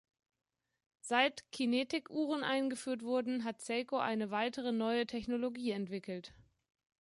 [1.01, 6.33] Seit Kinetic-Uhren eingeführt wurden, hat Seiko eine weitere neue Technologie entwickelt.